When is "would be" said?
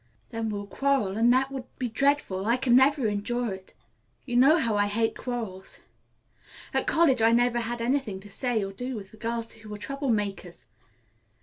1.51-1.87